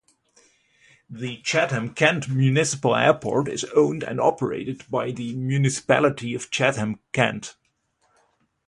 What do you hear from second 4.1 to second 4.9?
operated